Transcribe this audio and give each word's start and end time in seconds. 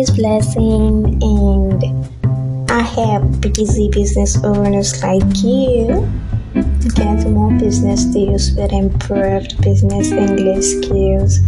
is 0.00 0.10
Blessing, 0.10 1.22
and 1.22 2.70
I 2.70 2.80
help 2.80 3.40
busy 3.42 3.90
business 3.90 4.42
owners 4.42 5.02
like 5.02 5.42
you 5.44 6.08
to 6.54 6.88
get 6.94 7.28
more 7.28 7.52
business 7.58 8.04
deals 8.04 8.52
with 8.52 8.72
improved 8.72 9.60
business 9.60 10.10
English 10.10 10.64
skills. 10.80 11.40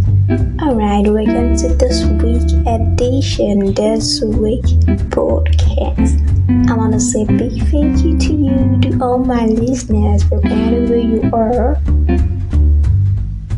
Alright, 0.60 1.10
welcome 1.10 1.56
to 1.56 1.68
this 1.80 2.04
week 2.20 2.44
edition, 2.66 3.72
this 3.72 4.20
week 4.20 4.66
podcast. 5.08 6.20
I 6.68 6.74
want 6.74 6.92
to 6.92 7.00
say 7.00 7.24
big 7.24 7.52
thank 7.70 8.04
you 8.04 8.18
to 8.18 8.34
you, 8.34 8.80
to 8.82 9.02
all 9.02 9.18
my 9.18 9.46
listeners, 9.46 10.24
wherever 10.24 10.98
you 10.98 11.22
are. 11.32 11.80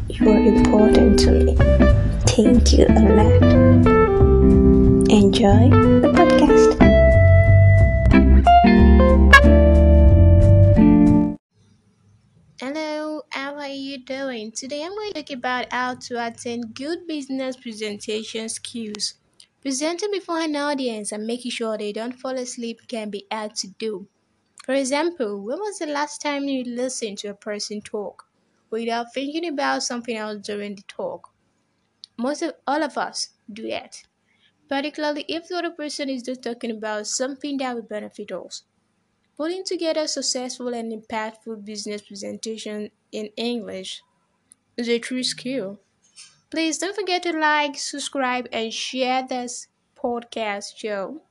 You 0.08 0.30
are 0.30 0.44
important 0.54 1.18
to 1.20 1.30
me. 1.32 1.56
Thank 2.26 2.72
you 2.74 2.86
a 2.88 3.02
lot. 3.10 3.93
Enjoy 5.14 5.70
the 6.00 6.10
podcast. 6.10 6.74
Hello, 12.58 13.22
how 13.30 13.54
are 13.54 13.68
you 13.68 13.98
doing? 14.04 14.50
Today 14.50 14.82
I'm 14.82 14.90
going 14.90 15.12
to 15.12 15.22
talk 15.22 15.30
about 15.30 15.72
how 15.72 15.94
to 15.94 16.26
attend 16.26 16.74
good 16.74 17.06
business 17.06 17.56
presentation 17.56 18.48
skills. 18.48 19.14
Presenting 19.62 20.10
before 20.10 20.40
an 20.40 20.56
audience 20.56 21.12
and 21.12 21.24
making 21.28 21.52
sure 21.52 21.78
they 21.78 21.92
don't 21.92 22.18
fall 22.18 22.34
asleep 22.36 22.80
can 22.88 23.08
be 23.10 23.24
hard 23.30 23.54
to 23.54 23.68
do. 23.78 24.08
For 24.64 24.74
example, 24.74 25.40
when 25.40 25.60
was 25.60 25.78
the 25.78 25.86
last 25.86 26.22
time 26.22 26.48
you 26.48 26.64
listened 26.64 27.18
to 27.18 27.28
a 27.28 27.34
person 27.34 27.82
talk 27.82 28.26
without 28.68 29.14
thinking 29.14 29.46
about 29.46 29.84
something 29.84 30.16
else 30.16 30.44
during 30.44 30.74
the 30.74 30.82
talk? 30.88 31.30
Most 32.18 32.42
of 32.42 32.54
all 32.66 32.82
of 32.82 32.98
us 32.98 33.28
do 33.52 33.68
that, 33.68 34.02
particularly 34.68 35.24
if 35.28 35.48
the 35.48 35.56
other 35.56 35.70
person 35.70 36.08
is 36.10 36.22
just 36.22 36.42
talking 36.42 36.70
about 36.70 37.06
something 37.06 37.56
that 37.58 37.74
will 37.74 37.82
benefit 37.82 38.32
us. 38.32 38.64
Putting 39.36 39.64
together 39.64 40.06
successful 40.08 40.74
and 40.74 40.92
impactful 40.92 41.64
business 41.64 42.02
presentation 42.02 42.90
in 43.12 43.26
English 43.36 44.02
is 44.76 44.88
a 44.88 44.98
true 45.00 45.22
skill. 45.24 45.80
Please 46.50 46.78
don't 46.78 46.96
forget 46.96 47.22
to 47.24 47.32
like, 47.38 47.76
subscribe, 47.78 48.48
and 48.52 48.72
share 48.72 49.26
this 49.26 49.68
podcast 49.96 50.76
show. 50.76 51.22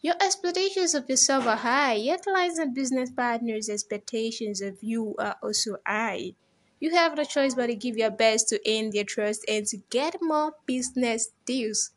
Your 0.00 0.14
expectations 0.22 0.94
of 0.94 1.06
yourself 1.10 1.44
are 1.46 1.56
high, 1.56 1.96
yet 1.96 2.22
clients 2.22 2.58
and 2.58 2.74
business 2.74 3.10
partners' 3.10 3.68
expectations 3.68 4.62
of 4.62 4.82
you 4.82 5.14
are 5.18 5.36
also 5.42 5.76
high. 5.86 6.32
You 6.80 6.90
have 6.94 7.16
no 7.16 7.24
choice 7.24 7.54
but 7.54 7.66
to 7.66 7.74
give 7.74 7.98
your 7.98 8.10
best 8.10 8.48
to 8.48 8.60
earn 8.66 8.90
their 8.90 9.04
trust 9.04 9.44
and 9.48 9.66
to 9.66 9.78
get 9.90 10.16
more 10.22 10.54
business 10.66 11.28
deals. 11.44 11.90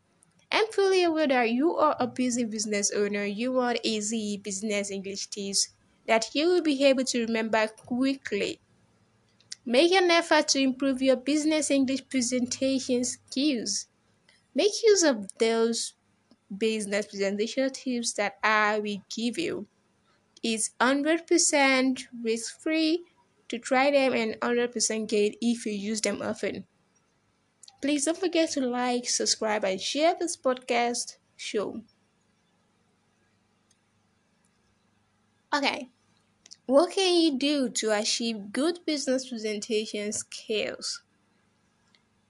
I'm 0.52 0.68
fully 0.68 1.04
aware 1.04 1.28
that 1.28 1.52
you 1.52 1.76
are 1.78 1.96
a 2.00 2.08
busy 2.08 2.46
business 2.46 2.92
owner. 2.92 3.26
You 3.26 3.54
want 3.54 3.80
easy 3.84 4.38
business 4.38 4.92
English 4.92 5.28
tips 5.28 5.70
that 6.08 6.36
you 6.36 6.48
will 6.48 6.62
be 6.64 6.84
able 6.86 7.06
to 7.06 7.26
remember 7.26 7.68
quickly. 7.68 8.62
Make 9.66 9.94
an 9.94 10.12
effort 10.12 10.50
to 10.50 10.60
improve 10.60 11.02
your 11.02 11.16
business 11.16 11.72
English 11.72 12.10
presentation 12.10 13.06
skills. 13.06 13.88
Make 14.56 14.74
use 14.84 15.04
of 15.04 15.28
those 15.40 15.96
business 16.56 17.08
presentation 17.08 17.72
tips 17.72 18.14
that 18.14 18.40
I 18.44 18.80
will 18.80 19.04
give 19.16 19.38
you. 19.40 19.68
It's 20.44 20.72
100% 20.80 22.08
risk 22.24 22.62
free 22.62 23.06
to 23.50 23.60
try 23.60 23.92
them 23.92 24.14
and 24.14 24.32
100% 24.42 25.10
gain 25.10 25.36
if 25.42 25.66
you 25.66 25.74
use 25.74 26.02
them 26.02 26.22
often. 26.22 26.66
Please 27.82 28.06
don't 28.06 28.18
forget 28.18 28.52
to 28.52 28.62
like, 28.62 29.10
subscribe, 29.10 29.66
and 29.66 29.82
share 29.82 30.16
this 30.18 30.38
podcast 30.38 31.18
show. 31.36 31.84
Okay, 35.54 35.92
what 36.68 36.94
can 36.94 37.22
you 37.22 37.38
do 37.38 37.70
to 37.70 37.92
achieve 37.92 38.54
good 38.54 38.86
business 38.86 39.30
presentation 39.30 40.12
skills? 40.14 41.04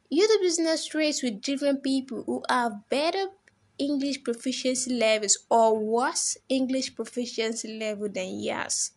You 0.09 0.27
do 0.27 0.37
business 0.39 0.85
trades 0.85 1.23
with 1.23 1.41
different 1.41 1.83
people 1.83 2.23
who 2.23 2.43
have 2.49 2.89
better 2.89 3.29
English 3.77 4.23
proficiency 4.23 4.93
levels 4.93 5.37
or 5.49 5.79
worse 5.79 6.37
English 6.49 6.93
proficiency 6.95 7.75
level 7.79 8.09
than 8.09 8.39
yours. 8.39 8.91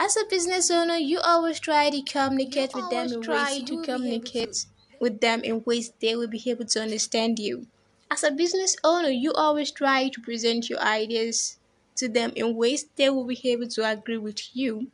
As 0.00 0.16
a 0.16 0.24
business 0.24 0.70
owner, 0.70 0.94
you 0.96 1.18
always 1.18 1.58
try 1.58 1.90
to 1.90 2.00
communicate 2.02 2.72
you 2.72 2.82
with 2.82 2.90
them 2.90 3.12
in 3.12 3.26
ways 3.26 3.64
to 3.64 3.82
communicate 3.82 4.66
with 5.00 5.20
them 5.20 5.42
in 5.42 5.62
ways 5.64 5.92
they 6.00 6.14
will 6.14 6.28
be 6.28 6.40
able 6.46 6.66
to 6.66 6.80
understand 6.80 7.38
you. 7.40 7.66
As 8.08 8.22
a 8.22 8.30
business 8.30 8.76
owner, 8.84 9.08
you 9.08 9.32
always 9.32 9.72
try 9.72 10.08
to 10.08 10.20
present 10.20 10.70
your 10.70 10.78
ideas 10.78 11.58
to 11.96 12.08
them 12.08 12.32
in 12.36 12.54
ways 12.54 12.86
they 12.94 13.10
will 13.10 13.24
be 13.24 13.40
able 13.44 13.66
to 13.66 13.90
agree 13.90 14.18
with 14.18 14.54
you. 14.56 14.86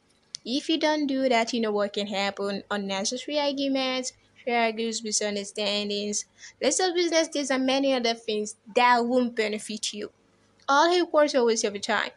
If 0.43 0.71
you 0.71 0.79
don't 0.79 1.07
do 1.07 1.29
that, 1.29 1.53
you 1.53 1.61
know 1.61 1.71
what 1.73 1.93
can 1.93 2.07
happen 2.07 2.63
unnecessary 2.71 3.39
arguments, 3.39 4.15
arguments, 4.49 5.05
misunderstandings, 5.05 6.25
less 6.63 6.81
of 6.81 6.95
business 6.95 7.29
deals, 7.29 7.51
and 7.51 7.67
many 7.67 7.93
other 7.93 8.15
things 8.15 8.57
that 8.75 9.05
won't 9.05 9.37
benefit 9.37 9.93
you. 9.93 10.13
All 10.67 10.89
requires 10.99 11.35
a 11.35 11.45
waste 11.45 11.65
of 11.65 11.75
your 11.75 11.83
time. 11.83 12.13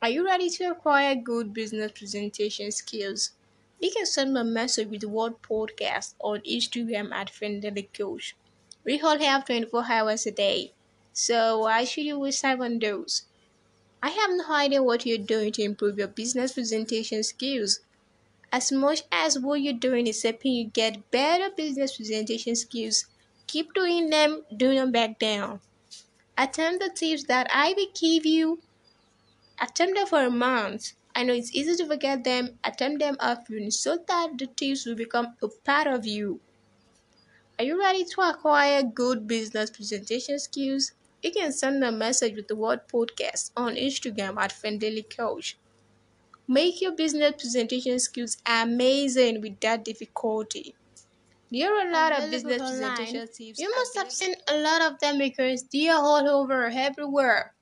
Are 0.00 0.10
you 0.10 0.24
ready 0.24 0.48
to 0.50 0.70
acquire 0.70 1.16
good 1.16 1.52
business 1.52 1.90
presentation 1.90 2.70
skills? 2.70 3.32
You 3.80 3.90
can 3.90 4.06
send 4.06 4.32
me 4.32 4.40
a 4.42 4.44
message 4.44 4.86
with 4.86 5.00
the 5.00 5.08
word 5.08 5.42
podcast 5.42 6.14
on 6.20 6.38
Instagram 6.42 7.10
at 7.12 7.30
Friendly 7.30 7.90
Coach. 7.92 8.36
We 8.84 9.00
all 9.00 9.18
have 9.18 9.46
24 9.46 9.86
hours 9.90 10.24
a 10.24 10.30
day, 10.30 10.72
so 11.12 11.58
why 11.62 11.82
should 11.82 12.04
you 12.04 12.16
waste 12.16 12.42
time 12.42 12.62
on 12.62 12.78
those? 12.78 13.24
I 14.00 14.10
have 14.10 14.30
no 14.30 14.48
idea 14.52 14.84
what 14.84 15.04
you're 15.04 15.18
doing 15.18 15.50
to 15.54 15.62
improve 15.62 15.98
your 15.98 16.06
business 16.06 16.52
presentation 16.52 17.24
skills. 17.24 17.80
As 18.52 18.70
much 18.70 19.02
as 19.10 19.40
what 19.40 19.62
you're 19.62 19.72
doing 19.72 20.06
is 20.06 20.22
helping 20.22 20.52
you 20.52 20.66
get 20.66 21.10
better 21.10 21.50
business 21.52 21.96
presentation 21.96 22.54
skills, 22.54 23.06
keep 23.48 23.74
doing 23.74 24.10
them, 24.10 24.44
do 24.56 24.72
not 24.74 24.92
back 24.92 25.18
down. 25.18 25.60
Attempt 26.36 26.78
the 26.78 26.88
tips 26.88 27.24
that 27.24 27.48
I 27.52 27.74
will 27.76 27.90
give 28.00 28.24
you 28.24 28.60
Attempt 29.60 29.96
them 29.96 30.06
for 30.06 30.22
a 30.24 30.30
month. 30.30 30.92
I 31.14 31.24
know 31.24 31.34
it's 31.34 31.54
easy 31.54 31.76
to 31.76 31.86
forget 31.86 32.24
them. 32.24 32.58
Attempt 32.64 33.00
them 33.00 33.16
often 33.20 33.70
so 33.70 33.98
that 34.08 34.38
the 34.38 34.46
tips 34.46 34.86
will 34.86 34.94
become 34.94 35.36
a 35.42 35.48
part 35.48 35.86
of 35.86 36.06
you. 36.06 36.40
Are 37.58 37.64
you 37.64 37.78
ready 37.78 38.04
to 38.04 38.20
acquire 38.20 38.82
good 38.82 39.26
business 39.26 39.70
presentation 39.70 40.38
skills? 40.38 40.92
You 41.22 41.32
can 41.32 41.52
send 41.52 41.82
a 41.82 41.90
message 41.90 42.36
with 42.36 42.46
the 42.46 42.54
word 42.54 42.86
podcast 42.86 43.50
on 43.56 43.74
Instagram 43.74 44.36
at 44.38 44.52
Friendly 44.52 45.02
Coach. 45.02 45.58
Make 46.46 46.80
your 46.80 46.92
business 46.92 47.32
presentation 47.32 47.98
skills 47.98 48.38
amazing 48.46 49.40
without 49.40 49.84
difficulty. 49.84 50.76
There 51.50 51.74
are 51.74 51.88
a 51.88 51.92
lot 51.92 52.12
of 52.12 52.30
business 52.30 52.58
presentation 52.58 53.26
tips. 53.26 53.58
You 53.58 53.70
must 53.74 53.96
have 53.96 54.12
seen 54.12 54.34
a 54.48 54.58
lot 54.58 54.82
of 54.82 55.00
them 55.00 55.18
because 55.18 55.64
they 55.64 55.88
are 55.88 56.00
all 56.00 56.28
over 56.28 56.66
everywhere. 56.68 57.54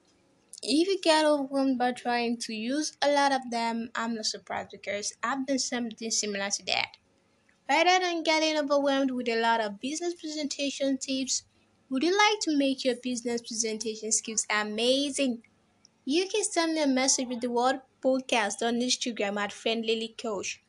If 0.69 0.88
you 0.88 1.00
get 1.00 1.25
overwhelmed 1.25 1.78
by 1.78 1.93
trying 1.93 2.38
to 2.38 2.53
use 2.53 2.99
a 3.00 3.10
lot 3.12 3.32
of 3.32 3.50
them, 3.53 3.88
I'm 3.94 4.16
not 4.16 4.27
surprised 4.27 4.71
because 4.72 5.15
I've 5.22 5.47
done 5.47 5.60
something 5.60 6.10
similar 6.10 6.50
to 6.50 6.66
that. 6.66 6.97
Rather 7.69 8.00
than 8.00 8.25
getting 8.25 8.56
overwhelmed 8.59 9.12
with 9.12 9.28
a 9.28 9.41
lot 9.41 9.60
of 9.60 9.81
business 9.81 10.15
presentation 10.15 10.99
tips, 10.99 11.44
would 11.88 12.03
you 12.03 12.10
like 12.19 12.41
to 12.41 12.56
make 12.59 12.84
your 12.84 12.97
business 12.97 13.43
presentation 13.43 14.10
skills 14.10 14.47
amazing? 14.50 15.44
You 16.05 16.28
can 16.28 16.44
send 16.44 16.75
me 16.75 16.82
a 16.82 16.87
message 16.88 17.28
with 17.28 17.43
the 17.43 17.50
word 17.50 17.82
podcast 18.03 18.66
on 18.66 18.81
Instagram 18.81 19.38
at 19.38 19.53
Friendly 19.53 20.15
Coach. 20.21 20.62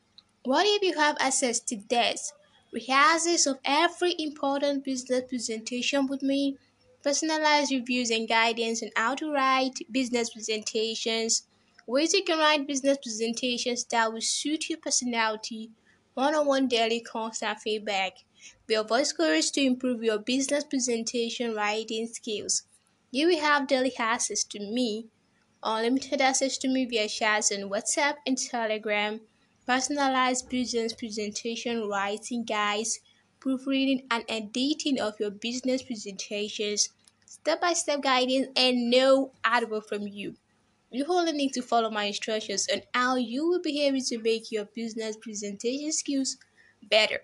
What 0.44 0.66
if 0.66 0.82
you 0.82 0.98
have 0.98 1.16
access 1.20 1.60
to 1.60 1.76
this? 1.88 2.32
Rehearsals 2.72 3.46
of 3.48 3.58
every 3.64 4.14
important 4.18 4.84
business 4.84 5.24
presentation 5.28 6.06
with 6.06 6.22
me 6.22 6.58
personalized 7.02 7.72
reviews 7.72 8.10
and 8.10 8.28
guidance 8.28 8.82
on 8.82 8.90
how 8.96 9.14
to 9.16 9.32
write 9.32 9.80
business 9.90 10.30
presentations, 10.30 11.46
ways 11.86 12.14
you 12.14 12.22
can 12.24 12.38
write 12.38 12.66
business 12.66 12.98
presentations 13.02 13.84
that 13.86 14.12
will 14.12 14.20
suit 14.20 14.68
your 14.68 14.78
personality, 14.78 15.70
one 16.14 16.34
on 16.34 16.46
one 16.46 16.68
daily 16.68 17.00
constant 17.00 17.58
feedback, 17.60 18.12
your 18.68 18.84
voice 18.84 19.12
courage 19.12 19.50
to 19.52 19.60
improve 19.60 20.02
your 20.02 20.18
business 20.18 20.64
presentation 20.64 21.54
writing 21.54 22.06
skills. 22.06 22.62
You 23.10 23.28
will 23.28 23.40
have 23.40 23.66
daily 23.66 23.92
access 23.98 24.44
to 24.44 24.60
me, 24.60 25.08
unlimited 25.62 26.20
access 26.20 26.58
to 26.58 26.68
me 26.68 26.84
via 26.84 27.08
chats 27.08 27.50
on 27.52 27.70
WhatsApp 27.70 28.16
and 28.26 28.38
Telegram, 28.38 29.20
personalized 29.66 30.48
business 30.48 30.92
presentation 30.92 31.88
writing 31.88 32.44
guides 32.44 33.00
proofreading 33.40 34.06
and 34.10 34.24
editing 34.28 35.00
of 35.00 35.18
your 35.20 35.30
business 35.30 35.82
presentations, 35.82 36.90
step 37.26 37.60
by 37.60 37.72
step 37.72 38.02
guidance, 38.02 38.48
and 38.56 38.90
no 38.90 39.32
advert 39.44 39.88
from 39.88 40.06
you. 40.08 40.36
You 40.90 41.04
only 41.08 41.32
need 41.32 41.52
to 41.52 41.62
follow 41.62 41.90
my 41.90 42.04
instructions 42.04 42.66
on 42.72 42.82
how 42.94 43.16
you 43.16 43.46
will 43.46 43.60
be 43.60 43.82
able 43.82 44.00
to 44.00 44.18
make 44.18 44.50
your 44.50 44.64
business 44.64 45.16
presentation 45.16 45.92
skills 45.92 46.38
better. 46.82 47.20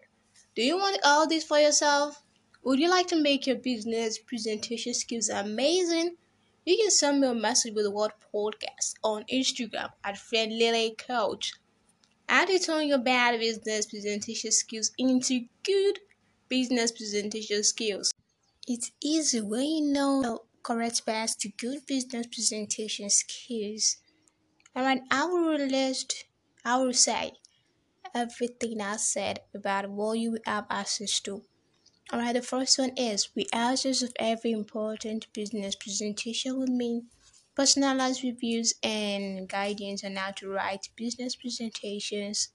Do 0.55 0.63
you 0.63 0.77
want 0.77 1.01
all 1.05 1.27
this 1.27 1.45
for 1.45 1.59
yourself? 1.59 2.23
Would 2.63 2.79
you 2.79 2.89
like 2.89 3.09
to 3.09 3.21
make 3.21 3.47
your 3.47 3.57
business 3.57 4.19
presentation 4.19 4.95
skills 4.95 5.29
amazing? 5.29 6.17
You 6.65 6.77
can 6.77 6.91
send 6.91 7.21
me 7.21 7.27
a 7.29 7.35
message 7.35 7.75
with 7.75 7.85
the 7.85 7.91
word 7.91 8.13
podcast 8.35 8.95
on 9.03 9.25
Instagram 9.25 9.91
at 10.03 10.17
Friendly 10.17 10.95
Coach. 12.29 12.51
Add 12.51 12.63
turn 12.63 12.89
your 12.89 12.99
bad 12.99 13.39
business 13.39 13.87
presentation 13.87 14.53
skills 14.53 14.93
into 14.99 15.47
good 15.63 16.01
business 16.49 16.93
presentation 16.93 17.63
skills. 17.63 18.13
It's 18.67 18.93
easy 19.03 19.41
when 19.41 19.65
you 19.65 19.93
know 19.93 20.23
the 20.23 20.39
correct 20.63 21.05
path 21.05 21.39
to 21.39 21.49
good 21.49 21.87
business 21.87 22.27
presentation 22.27 23.11
skills. 23.11 23.99
Alright, 24.77 25.03
I 25.11 25.27
will 25.27 25.67
list, 25.67 26.25
I 26.65 26.79
will 26.79 26.95
say 26.95 27.33
everything 28.15 28.81
I 28.81 28.97
said 28.97 29.41
about 29.55 29.91
what 29.91 30.19
you 30.19 30.39
have 30.47 30.67
access 30.71 31.21
to. 31.21 31.43
Alright, 32.13 32.35
the 32.35 32.43
first 32.43 32.79
one 32.79 32.93
is 32.97 33.29
we 33.35 33.47
access 33.53 34.03
of 34.03 34.13
every 34.19 34.53
important 34.53 35.27
business 35.33 35.75
presentation 35.75 36.59
will 36.59 36.67
mean 36.67 37.07
personalized 37.57 38.23
reviews 38.25 38.75
and 38.83 39.49
guidance 39.49 40.05
on 40.05 40.17
how 40.17 40.31
to 40.33 40.49
write 40.49 40.89
business 40.97 41.37
presentations, 41.37 42.51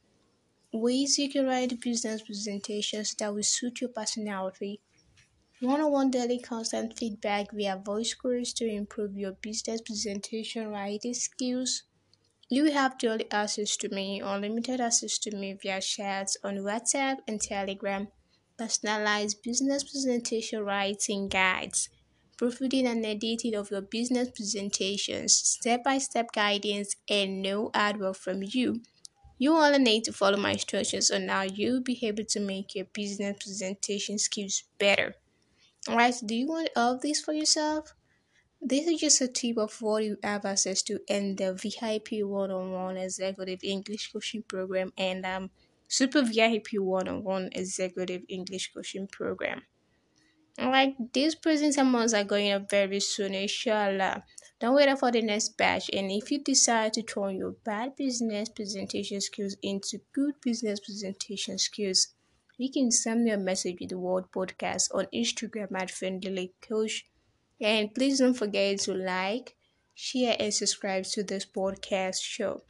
ways 0.73 1.19
you 1.19 1.29
can 1.29 1.45
write 1.45 1.79
business 1.81 2.23
presentations 2.23 3.15
that 3.15 3.33
will 3.33 3.43
suit 3.43 3.81
your 3.81 3.91
personality, 3.91 4.81
one 5.61 5.79
on 5.81 5.91
one 5.91 6.11
daily 6.11 6.39
constant 6.39 6.97
feedback 6.97 7.51
via 7.53 7.77
voice 7.77 8.13
calls 8.13 8.51
to 8.53 8.65
improve 8.67 9.15
your 9.17 9.31
business 9.33 9.81
presentation 9.81 10.67
writing 10.69 11.13
skills. 11.13 11.83
You 12.49 12.71
have 12.71 12.97
daily 12.97 13.31
access 13.31 13.77
to 13.77 13.89
me, 13.89 14.21
unlimited 14.21 14.81
access 14.81 15.17
to 15.19 15.31
me 15.35 15.53
via 15.53 15.81
chats 15.81 16.37
on 16.43 16.57
WhatsApp 16.57 17.17
and 17.27 17.41
Telegram. 17.41 18.09
Personalized 18.57 19.41
business 19.43 19.83
presentation 19.83 20.61
writing 20.63 21.29
guides, 21.29 21.89
proofreading 22.39 22.87
and 22.87 23.05
editing 23.05 23.53
of 23.53 23.69
your 23.69 23.81
business 23.81 24.29
presentations, 24.33 25.35
step 25.35 25.83
by 25.83 25.97
step 25.97 26.31
guidance, 26.31 26.95
and 27.09 27.41
no 27.41 27.69
hard 27.75 27.99
work 27.99 28.15
from 28.15 28.41
you. 28.41 28.81
You 29.37 29.57
only 29.57 29.79
need 29.79 30.05
to 30.05 30.13
follow 30.13 30.37
my 30.37 30.51
instructions 30.51 31.11
on 31.11 31.27
how 31.27 31.41
you'll 31.41 31.81
be 31.81 31.99
able 32.01 32.23
to 32.23 32.39
make 32.39 32.75
your 32.75 32.85
business 32.93 33.35
presentation 33.43 34.17
skills 34.17 34.63
better. 34.77 35.15
Alright, 35.89 36.15
do 36.25 36.33
you 36.33 36.47
want 36.47 36.69
all 36.77 36.95
of 36.95 37.01
this 37.01 37.19
for 37.19 37.33
yourself? 37.33 37.93
This 38.61 38.87
is 38.87 39.01
just 39.01 39.19
a 39.19 39.27
tip 39.27 39.57
of 39.57 39.81
what 39.81 40.05
you 40.05 40.15
have 40.23 40.45
access 40.45 40.81
to 40.83 40.99
in 41.09 41.35
the 41.35 41.53
VIP 41.53 42.25
one 42.25 42.51
on 42.51 42.71
one 42.71 42.95
executive 42.95 43.59
English 43.63 44.13
coaching 44.13 44.43
program 44.43 44.93
and 44.97 45.25
um 45.25 45.49
Super 45.89 46.21
VIP 46.21 46.67
one 46.75 47.09
on 47.09 47.23
one 47.23 47.49
executive 47.51 48.23
English 48.29 48.71
coaching 48.73 49.07
program. 49.07 49.63
Like 50.61 50.95
these 51.13 51.35
presentations 51.35 52.13
are 52.13 52.23
going 52.23 52.51
up 52.51 52.69
very 52.69 52.99
soon, 52.99 53.33
inshallah. 53.33 54.23
Don't 54.59 54.75
wait 54.75 54.99
for 54.99 55.09
the 55.09 55.21
next 55.21 55.57
batch. 55.57 55.89
And 55.93 56.11
if 56.11 56.31
you 56.31 56.43
decide 56.43 56.93
to 56.93 57.01
turn 57.01 57.37
your 57.37 57.51
bad 57.63 57.95
business 57.95 58.49
presentation 58.49 59.21
skills 59.21 59.55
into 59.63 60.01
good 60.13 60.35
business 60.41 60.81
presentation 60.81 61.57
skills, 61.57 62.07
you 62.57 62.69
can 62.69 62.91
send 62.91 63.23
me 63.23 63.31
a 63.31 63.37
message 63.37 63.77
with 63.79 63.89
the 63.89 63.97
word 63.97 64.25
podcast 64.35 64.93
on 64.93 65.07
Instagram 65.13 65.71
at 65.79 65.89
Friendly 65.89 66.53
Coach. 66.61 67.05
And 67.61 67.95
please 67.95 68.19
don't 68.19 68.33
forget 68.33 68.79
to 68.79 68.93
like, 68.93 69.55
share, 69.95 70.35
and 70.37 70.53
subscribe 70.53 71.05
to 71.05 71.23
this 71.23 71.45
podcast 71.45 72.21
show. 72.21 72.63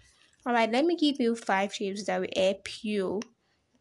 Alright, 0.45 0.71
let 0.71 0.85
me 0.85 0.95
give 0.95 1.19
you 1.19 1.35
five 1.35 1.73
tips 1.73 2.05
that 2.05 2.21
will 2.21 2.27
help 2.35 2.83
you 2.83 3.19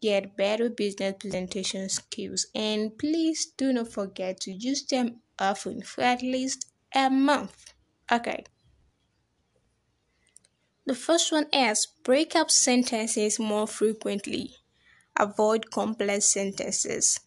get 0.01 0.35
better 0.37 0.69
business 0.69 1.15
presentation 1.19 1.89
skills. 1.89 2.47
And 2.55 2.97
please 2.97 3.45
do 3.57 3.73
not 3.73 3.91
forget 3.91 4.39
to 4.41 4.51
use 4.51 4.85
them 4.85 5.21
often 5.37 5.81
for 5.81 6.01
at 6.01 6.21
least 6.21 6.71
a 6.93 7.09
month. 7.09 7.73
Okay. 8.11 8.43
The 10.85 10.95
first 10.95 11.31
one 11.31 11.47
is 11.53 11.87
break 12.03 12.35
up 12.35 12.49
sentences 12.49 13.39
more 13.39 13.67
frequently. 13.67 14.55
Avoid 15.17 15.69
complex 15.69 16.33
sentences. 16.33 17.19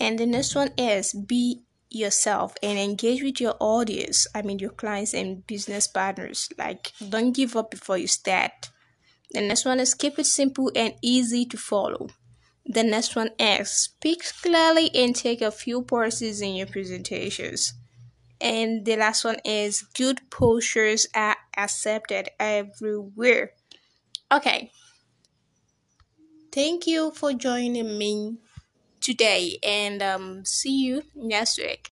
And 0.00 0.18
the 0.18 0.26
next 0.26 0.54
one 0.54 0.70
is 0.78 1.12
be 1.12 1.64
yourself 1.90 2.54
and 2.62 2.78
engage 2.78 3.22
with 3.22 3.40
your 3.40 3.54
audience 3.60 4.26
i 4.34 4.42
mean 4.42 4.58
your 4.58 4.70
clients 4.70 5.14
and 5.14 5.46
business 5.46 5.86
partners 5.86 6.50
like 6.58 6.92
don't 7.08 7.32
give 7.32 7.56
up 7.56 7.70
before 7.70 7.96
you 7.96 8.06
start 8.06 8.70
the 9.30 9.40
next 9.40 9.64
one 9.64 9.80
is 9.80 9.94
keep 9.94 10.18
it 10.18 10.26
simple 10.26 10.70
and 10.74 10.94
easy 11.02 11.44
to 11.46 11.56
follow. 11.56 12.08
The 12.64 12.82
next 12.82 13.16
one 13.16 13.30
is 13.38 13.70
speak 13.70 14.22
clearly 14.42 14.90
and 14.94 15.14
take 15.14 15.40
a 15.40 15.50
few 15.50 15.82
pauses 15.82 16.40
in 16.40 16.54
your 16.54 16.66
presentations. 16.66 17.72
And 18.40 18.84
the 18.84 18.96
last 18.96 19.24
one 19.24 19.38
is 19.44 19.82
good 19.82 20.20
postures 20.30 21.06
are 21.14 21.36
accepted 21.56 22.28
everywhere. 22.38 23.52
Okay. 24.30 24.70
Thank 26.52 26.86
you 26.86 27.10
for 27.12 27.32
joining 27.32 27.98
me 27.98 28.36
today 29.00 29.58
and 29.62 30.02
um, 30.02 30.44
see 30.44 30.84
you 30.84 31.02
next 31.14 31.58
week. 31.58 31.90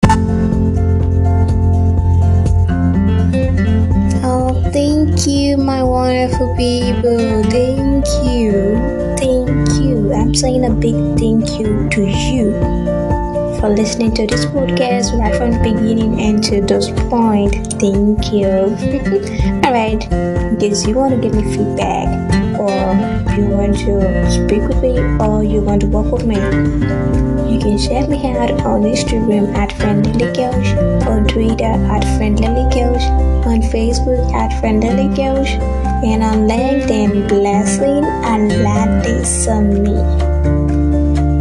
Thank 5.16 5.28
you, 5.28 5.58
my 5.58 5.82
wonderful 5.82 6.54
people. 6.58 7.44
Thank 7.44 8.06
you. 8.28 8.76
Thank 9.18 9.82
you. 9.82 10.14
I'm 10.14 10.36
saying 10.36 10.66
a 10.66 10.72
big 10.72 10.96
thank 11.18 11.58
you 11.58 11.90
to 11.90 12.02
you 12.04 12.52
for 13.60 13.70
listening 13.70 14.14
to 14.16 14.28
this 14.28 14.46
podcast 14.46 15.18
right 15.18 15.36
from 15.36 15.52
the 15.52 15.60
beginning 15.60 16.20
and 16.20 16.44
to 16.44 16.62
this 16.62 16.90
point. 17.10 17.74
Thank 17.80 18.34
you. 18.34 18.48
All 19.64 19.72
right. 19.72 20.04
In 20.12 20.60
you 20.60 20.96
want 20.96 21.14
to 21.14 21.22
give 21.22 21.34
me 21.34 21.44
feedback, 21.56 22.45
or 22.66 22.98
you 23.38 23.46
want 23.46 23.78
to 23.78 24.02
speak 24.32 24.62
with 24.68 24.82
me 24.82 24.98
or 25.22 25.44
you 25.44 25.62
want 25.62 25.82
to 25.82 25.88
work 25.88 26.12
with 26.12 26.26
me, 26.26 26.36
you 27.52 27.60
can 27.62 27.78
check 27.78 28.10
me 28.10 28.18
out 28.34 28.52
on 28.66 28.82
Instagram 28.82 29.54
at 29.56 29.72
Friendly 29.74 30.26
Coach, 30.34 30.68
on 31.06 31.28
Twitter 31.28 31.76
at 31.94 32.04
Friendly 32.18 32.66
Coach, 32.74 33.04
on 33.46 33.62
Facebook 33.70 34.34
at 34.34 34.60
Friendly 34.60 35.10
Coach, 35.16 35.50
and 36.04 36.24
on 36.24 36.48
LinkedIn, 36.50 37.30
Blessing 37.30 38.04
and 38.26 38.64
Latte 38.64 39.24
Sunny. 39.24 39.96